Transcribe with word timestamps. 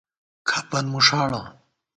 کھپن 0.49 0.85
مُݭاڑَہ 0.93 1.41